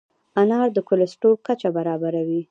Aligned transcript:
انار 0.41 0.67
د 0.73 0.77
کولیسټرول 0.87 1.35
کچه 1.45 1.69
برابروي. 1.77 2.39